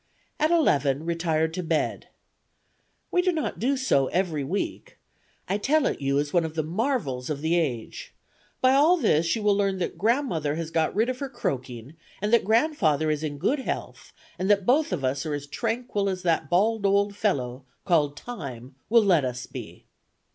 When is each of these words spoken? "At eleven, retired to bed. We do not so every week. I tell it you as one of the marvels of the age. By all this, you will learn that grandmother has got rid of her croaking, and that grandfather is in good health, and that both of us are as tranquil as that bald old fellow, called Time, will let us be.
"At 0.39 0.49
eleven, 0.49 1.05
retired 1.05 1.53
to 1.53 1.61
bed. 1.61 2.07
We 3.11 3.21
do 3.21 3.31
not 3.31 3.61
so 3.77 4.07
every 4.07 4.43
week. 4.43 4.97
I 5.47 5.59
tell 5.59 5.85
it 5.85 6.01
you 6.01 6.17
as 6.17 6.33
one 6.33 6.43
of 6.43 6.55
the 6.55 6.63
marvels 6.63 7.29
of 7.29 7.41
the 7.41 7.55
age. 7.55 8.11
By 8.61 8.71
all 8.71 8.97
this, 8.97 9.35
you 9.35 9.43
will 9.43 9.55
learn 9.55 9.77
that 9.77 9.99
grandmother 9.99 10.55
has 10.55 10.71
got 10.71 10.95
rid 10.95 11.07
of 11.09 11.19
her 11.19 11.29
croaking, 11.29 11.97
and 12.19 12.33
that 12.33 12.43
grandfather 12.43 13.11
is 13.11 13.21
in 13.23 13.37
good 13.37 13.59
health, 13.59 14.11
and 14.39 14.49
that 14.49 14.65
both 14.65 14.91
of 14.91 15.03
us 15.05 15.23
are 15.27 15.35
as 15.35 15.45
tranquil 15.45 16.09
as 16.09 16.23
that 16.23 16.49
bald 16.49 16.83
old 16.83 17.15
fellow, 17.15 17.65
called 17.85 18.17
Time, 18.17 18.73
will 18.89 19.03
let 19.03 19.23
us 19.23 19.45
be. 19.45 19.85